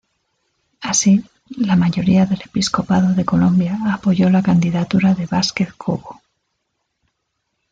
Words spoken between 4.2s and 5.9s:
la candidatura de Vásquez